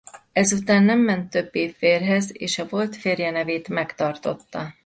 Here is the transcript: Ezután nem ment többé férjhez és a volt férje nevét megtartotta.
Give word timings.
Ezután 0.31 0.83
nem 0.83 0.99
ment 0.99 1.29
többé 1.29 1.69
férjhez 1.69 2.29
és 2.41 2.57
a 2.59 2.67
volt 2.67 2.95
férje 2.95 3.29
nevét 3.29 3.67
megtartotta. 3.67 4.73